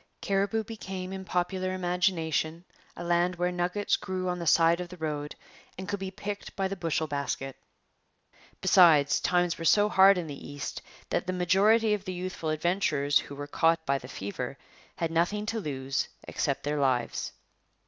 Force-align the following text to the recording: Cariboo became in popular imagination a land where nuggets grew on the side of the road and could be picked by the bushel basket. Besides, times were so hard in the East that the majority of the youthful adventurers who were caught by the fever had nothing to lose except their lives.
Cariboo 0.19 0.63
became 0.63 1.13
in 1.13 1.23
popular 1.23 1.75
imagination 1.75 2.65
a 2.97 3.03
land 3.03 3.35
where 3.35 3.51
nuggets 3.51 3.95
grew 3.95 4.29
on 4.29 4.39
the 4.39 4.47
side 4.47 4.81
of 4.81 4.89
the 4.89 4.97
road 4.97 5.35
and 5.77 5.87
could 5.87 5.99
be 5.99 6.09
picked 6.09 6.55
by 6.55 6.67
the 6.67 6.75
bushel 6.75 7.05
basket. 7.05 7.55
Besides, 8.61 9.19
times 9.19 9.59
were 9.59 9.63
so 9.63 9.89
hard 9.89 10.17
in 10.17 10.25
the 10.25 10.47
East 10.49 10.81
that 11.11 11.27
the 11.27 11.33
majority 11.33 11.93
of 11.93 12.05
the 12.05 12.13
youthful 12.13 12.49
adventurers 12.49 13.19
who 13.19 13.35
were 13.35 13.45
caught 13.45 13.85
by 13.85 13.99
the 13.99 14.07
fever 14.07 14.57
had 14.95 15.11
nothing 15.11 15.45
to 15.45 15.59
lose 15.59 16.07
except 16.27 16.63
their 16.63 16.79
lives. 16.79 17.33